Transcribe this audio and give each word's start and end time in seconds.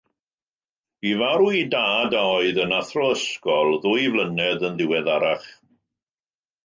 Bu 1.03 1.11
farw 1.19 1.51
ei 1.57 1.61
dad, 1.73 2.15
a 2.21 2.23
oedd 2.37 2.57
yn 2.63 2.73
athro 2.79 3.05
ysgol, 3.17 3.77
ddwy 3.85 4.09
flynedd 4.17 4.67
yn 4.71 4.81
ddiweddarach. 4.81 5.47